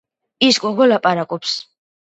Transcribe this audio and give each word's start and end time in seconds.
ის 0.47 0.59
გოგო 0.63 0.89
ლაპარაკობს. 0.89 1.57